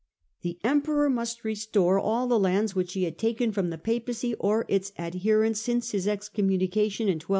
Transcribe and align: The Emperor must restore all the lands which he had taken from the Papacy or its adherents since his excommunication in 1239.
The 0.41 0.57
Emperor 0.63 1.11
must 1.11 1.43
restore 1.45 1.99
all 1.99 2.25
the 2.27 2.39
lands 2.39 2.73
which 2.73 2.93
he 2.93 3.03
had 3.03 3.19
taken 3.19 3.51
from 3.51 3.69
the 3.69 3.77
Papacy 3.77 4.33
or 4.39 4.65
its 4.67 4.91
adherents 4.97 5.59
since 5.61 5.91
his 5.91 6.07
excommunication 6.07 7.03
in 7.03 7.17
1239. 7.19 7.27